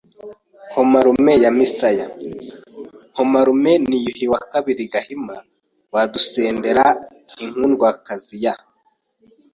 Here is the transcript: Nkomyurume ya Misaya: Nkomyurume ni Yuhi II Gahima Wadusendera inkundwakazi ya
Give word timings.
Nkomyurume 0.69 1.33
ya 1.43 1.51
Misaya: 1.57 2.05
Nkomyurume 3.11 3.71
ni 3.87 3.97
Yuhi 4.05 4.25
II 4.59 4.83
Gahima 4.93 5.35
Wadusendera 5.93 6.85
inkundwakazi 7.43 8.35
ya 8.45 8.53